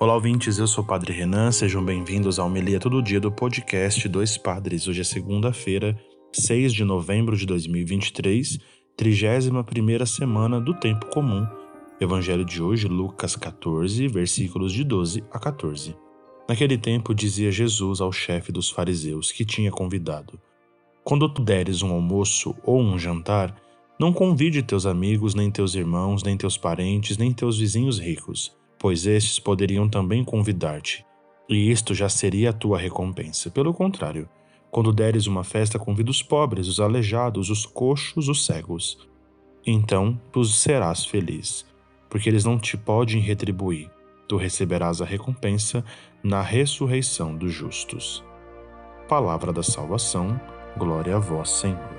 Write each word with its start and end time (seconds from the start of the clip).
Olá, 0.00 0.14
ouvintes, 0.14 0.58
eu 0.58 0.66
sou 0.66 0.82
o 0.82 0.86
Padre 0.86 1.12
Renan, 1.12 1.52
sejam 1.52 1.82
bem-vindos 1.82 2.40
ao 2.40 2.50
Melia 2.50 2.80
Todo 2.80 3.00
Dia 3.00 3.20
do 3.20 3.30
podcast 3.30 4.08
Dois 4.08 4.36
Padres. 4.36 4.88
Hoje 4.88 5.02
é 5.02 5.04
segunda-feira, 5.04 5.96
6 6.32 6.74
de 6.74 6.84
novembro 6.84 7.36
de 7.36 7.46
2023, 7.46 8.58
31 8.96 10.04
semana 10.04 10.60
do 10.60 10.74
Tempo 10.74 11.06
Comum. 11.10 11.46
Evangelho 12.00 12.44
de 12.44 12.60
hoje, 12.60 12.88
Lucas 12.88 13.36
14, 13.36 14.08
versículos 14.08 14.72
de 14.72 14.82
12 14.82 15.22
a 15.30 15.38
14. 15.38 15.96
Naquele 16.48 16.76
tempo 16.76 17.14
dizia 17.14 17.52
Jesus 17.52 18.00
ao 18.00 18.10
chefe 18.10 18.50
dos 18.50 18.68
fariseus 18.68 19.30
que 19.30 19.44
tinha 19.44 19.70
convidado: 19.70 20.40
Quando 21.04 21.28
tu 21.28 21.40
deres 21.40 21.82
um 21.82 21.92
almoço 21.92 22.52
ou 22.64 22.82
um 22.82 22.98
jantar, 22.98 23.54
não 23.98 24.12
convide 24.12 24.60
teus 24.60 24.86
amigos, 24.86 25.36
nem 25.36 25.52
teus 25.52 25.76
irmãos, 25.76 26.24
nem 26.24 26.36
teus 26.36 26.58
parentes, 26.58 27.16
nem 27.16 27.32
teus 27.32 27.60
vizinhos 27.60 28.00
ricos, 28.00 28.52
pois 28.84 29.06
estes 29.06 29.38
poderiam 29.38 29.88
também 29.88 30.22
convidar-te, 30.22 31.06
e 31.48 31.70
isto 31.70 31.94
já 31.94 32.06
seria 32.06 32.50
a 32.50 32.52
tua 32.52 32.76
recompensa. 32.76 33.50
Pelo 33.50 33.72
contrário, 33.72 34.28
quando 34.70 34.92
deres 34.92 35.26
uma 35.26 35.42
festa, 35.42 35.78
convida 35.78 36.10
os 36.10 36.22
pobres, 36.22 36.68
os 36.68 36.78
aleijados, 36.78 37.48
os 37.48 37.64
coxos, 37.64 38.28
os 38.28 38.44
cegos. 38.44 38.98
Então 39.66 40.20
tu 40.30 40.44
serás 40.44 41.06
feliz, 41.06 41.64
porque 42.10 42.28
eles 42.28 42.44
não 42.44 42.58
te 42.58 42.76
podem 42.76 43.22
retribuir. 43.22 43.90
Tu 44.28 44.36
receberás 44.36 45.00
a 45.00 45.06
recompensa 45.06 45.82
na 46.22 46.42
ressurreição 46.42 47.34
dos 47.34 47.54
justos. 47.54 48.22
Palavra 49.08 49.50
da 49.50 49.62
salvação, 49.62 50.38
glória 50.76 51.16
a 51.16 51.18
vós, 51.18 51.48
Senhor. 51.48 51.93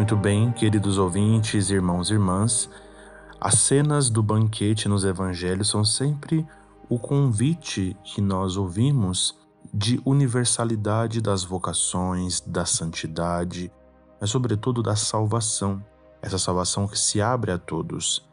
Muito 0.00 0.16
bem, 0.16 0.50
queridos 0.50 0.96
ouvintes, 0.96 1.68
irmãos 1.68 2.08
e 2.08 2.14
irmãs, 2.14 2.70
as 3.38 3.56
cenas 3.56 4.08
do 4.08 4.22
banquete 4.22 4.88
nos 4.88 5.04
evangelhos 5.04 5.68
são 5.68 5.84
sempre 5.84 6.46
o 6.88 6.98
convite 6.98 7.94
que 8.02 8.22
nós 8.22 8.56
ouvimos 8.56 9.38
de 9.74 10.00
universalidade 10.02 11.20
das 11.20 11.44
vocações, 11.44 12.40
da 12.40 12.64
santidade, 12.64 13.70
mas 14.18 14.30
sobretudo 14.30 14.82
da 14.82 14.96
salvação, 14.96 15.84
essa 16.22 16.38
salvação 16.38 16.88
que 16.88 16.98
se 16.98 17.20
abre 17.20 17.52
a 17.52 17.58
todos. 17.58 18.26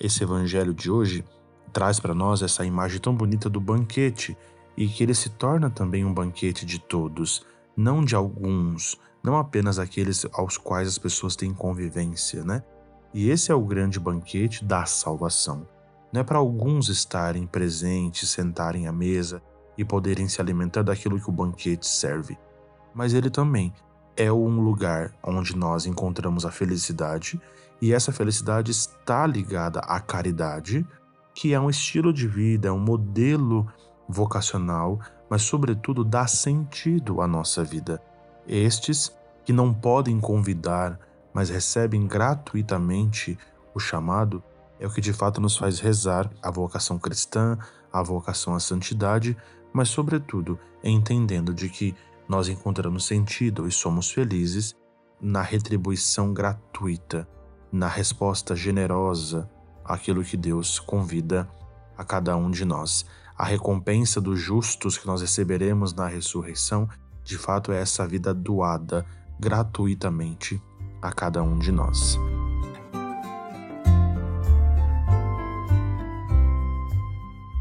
Esse 0.00 0.24
evangelho 0.24 0.74
de 0.74 0.90
hoje 0.90 1.24
traz 1.72 2.00
para 2.00 2.12
nós 2.12 2.42
essa 2.42 2.64
imagem 2.64 2.98
tão 2.98 3.14
bonita 3.14 3.48
do 3.48 3.60
banquete 3.60 4.36
e 4.76 4.88
que 4.88 5.04
ele 5.04 5.14
se 5.14 5.30
torna 5.30 5.70
também 5.70 6.04
um 6.04 6.12
banquete 6.12 6.66
de 6.66 6.80
todos, 6.80 7.46
não 7.78 8.04
de 8.04 8.16
alguns, 8.16 8.98
não 9.22 9.36
apenas 9.38 9.78
aqueles 9.78 10.26
aos 10.32 10.58
quais 10.58 10.88
as 10.88 10.98
pessoas 10.98 11.36
têm 11.36 11.54
convivência, 11.54 12.42
né? 12.42 12.60
E 13.14 13.30
esse 13.30 13.52
é 13.52 13.54
o 13.54 13.64
grande 13.64 14.00
banquete 14.00 14.64
da 14.64 14.84
salvação. 14.84 15.64
Não 16.12 16.20
é 16.20 16.24
para 16.24 16.38
alguns 16.38 16.88
estarem 16.88 17.46
presentes, 17.46 18.30
sentarem 18.30 18.88
à 18.88 18.92
mesa 18.92 19.40
e 19.76 19.84
poderem 19.84 20.28
se 20.28 20.40
alimentar 20.40 20.82
daquilo 20.82 21.20
que 21.20 21.30
o 21.30 21.32
banquete 21.32 21.86
serve, 21.86 22.36
mas 22.92 23.14
ele 23.14 23.30
também 23.30 23.72
é 24.16 24.32
um 24.32 24.60
lugar 24.60 25.14
onde 25.22 25.56
nós 25.56 25.86
encontramos 25.86 26.44
a 26.44 26.50
felicidade 26.50 27.40
e 27.80 27.92
essa 27.92 28.10
felicidade 28.10 28.72
está 28.72 29.24
ligada 29.24 29.78
à 29.78 30.00
caridade, 30.00 30.84
que 31.32 31.54
é 31.54 31.60
um 31.60 31.70
estilo 31.70 32.12
de 32.12 32.26
vida, 32.26 32.66
é 32.66 32.72
um 32.72 32.80
modelo 32.80 33.68
vocacional, 34.08 34.98
mas 35.28 35.42
sobretudo 35.42 36.04
dá 36.04 36.26
sentido 36.26 37.20
à 37.20 37.26
nossa 37.26 37.62
vida. 37.62 38.02
Estes 38.46 39.16
que 39.44 39.52
não 39.52 39.72
podem 39.72 40.20
convidar, 40.20 40.98
mas 41.32 41.50
recebem 41.50 42.06
gratuitamente 42.06 43.38
o 43.74 43.80
chamado, 43.80 44.42
é 44.80 44.86
o 44.86 44.90
que 44.90 45.00
de 45.00 45.12
fato 45.12 45.40
nos 45.40 45.56
faz 45.56 45.80
rezar 45.80 46.30
a 46.42 46.50
vocação 46.50 46.98
cristã, 46.98 47.58
a 47.92 48.02
vocação 48.02 48.54
à 48.54 48.60
santidade, 48.60 49.36
mas 49.72 49.88
sobretudo 49.88 50.58
entendendo 50.82 51.52
de 51.52 51.68
que 51.68 51.94
nós 52.28 52.48
encontramos 52.48 53.06
sentido 53.06 53.66
e 53.66 53.72
somos 53.72 54.10
felizes 54.10 54.76
na 55.20 55.42
retribuição 55.42 56.32
gratuita, 56.32 57.28
na 57.72 57.88
resposta 57.88 58.54
generosa 58.54 59.50
àquilo 59.84 60.22
que 60.22 60.36
Deus 60.36 60.78
convida 60.78 61.48
a 61.96 62.04
cada 62.04 62.36
um 62.36 62.50
de 62.50 62.64
nós. 62.64 63.04
A 63.38 63.44
recompensa 63.44 64.20
dos 64.20 64.40
justos 64.40 64.98
que 64.98 65.06
nós 65.06 65.20
receberemos 65.20 65.94
na 65.94 66.08
ressurreição 66.08 66.88
de 67.22 67.38
fato 67.38 67.70
é 67.70 67.80
essa 67.80 68.04
vida 68.04 68.34
doada 68.34 69.06
gratuitamente 69.38 70.60
a 71.00 71.12
cada 71.12 71.40
um 71.40 71.56
de 71.56 71.70
nós. 71.70 72.18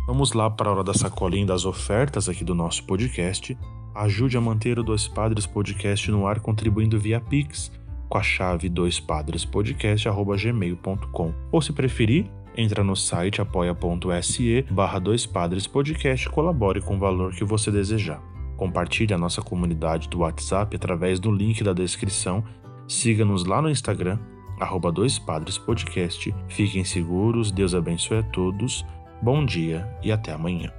Vamos 0.07 0.33
lá 0.33 0.49
para 0.49 0.69
a 0.69 0.71
hora 0.73 0.83
da 0.83 0.95
sacolinha 0.95 1.45
das 1.45 1.63
ofertas 1.63 2.27
aqui 2.27 2.43
do 2.43 2.55
nosso 2.55 2.83
podcast. 2.85 3.55
Ajude 3.93 4.35
a 4.35 4.41
manter 4.41 4.79
o 4.79 4.83
Dois 4.83 5.07
Padres 5.07 5.45
Podcast 5.45 6.09
no 6.09 6.25
ar 6.25 6.39
contribuindo 6.39 6.99
via 6.99 7.21
Pix 7.21 7.71
com 8.09 8.17
a 8.17 8.23
chave 8.23 8.67
doispadrespodcast.gmail.com 8.67 11.33
ou 11.51 11.61
se 11.61 11.71
preferir, 11.71 12.31
entra 12.57 12.83
no 12.83 12.95
site 12.95 13.39
apoia.se 13.39 14.65
barra 14.71 14.99
Dois 14.99 15.25
Padres 15.25 15.67
Podcast 15.67 16.27
e 16.27 16.31
colabore 16.31 16.81
com 16.81 16.95
o 16.95 16.99
valor 16.99 17.33
que 17.33 17.43
você 17.43 17.71
desejar. 17.71 18.19
Compartilhe 18.57 19.13
a 19.13 19.17
nossa 19.17 19.41
comunidade 19.41 20.09
do 20.09 20.19
WhatsApp 20.19 20.75
através 20.75 21.19
do 21.19 21.31
link 21.31 21.63
da 21.63 21.73
descrição. 21.73 22.43
Siga-nos 22.87 23.45
lá 23.45 23.61
no 23.61 23.69
Instagram, 23.69 24.17
arroba 24.59 24.91
Dois 24.91 25.19
Padres 25.19 25.57
Podcast. 25.57 26.33
Fiquem 26.49 26.83
seguros, 26.83 27.51
Deus 27.51 27.75
abençoe 27.75 28.17
a 28.17 28.23
todos. 28.23 28.83
Bom 29.21 29.45
dia 29.45 29.87
e 30.03 30.11
até 30.11 30.33
amanhã. 30.33 30.71